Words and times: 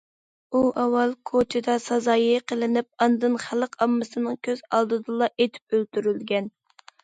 ئۇ 0.51 0.61
ئاۋۋال 0.83 1.11
كوچىدا 1.31 1.75
سازايى 1.83 2.41
قىلىنىپ 2.53 2.91
ئاندىن 3.07 3.37
خەلق 3.45 3.79
ئاممىسىنىڭ 3.87 4.43
كۆز 4.51 4.67
ئالدىدىلا 4.73 5.33
ئېتىپ 5.37 5.77
ئۆلتۈرۈلگەن. 5.81 6.53